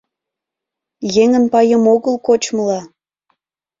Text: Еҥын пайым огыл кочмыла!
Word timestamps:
Еҥын 1.23 1.45
пайым 1.53 1.83
огыл 1.93 2.15
кочмыла! 2.27 2.79